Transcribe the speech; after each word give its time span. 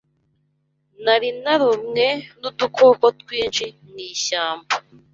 Nari 1.03 1.29
narumwe 1.43 2.05
nudukoko 2.39 3.05
twinshi 3.21 3.65
mwishyamba. 3.89 4.73